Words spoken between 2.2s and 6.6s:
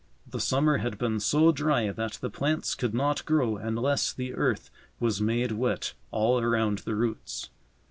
plants could not grow unless the earth was made wet all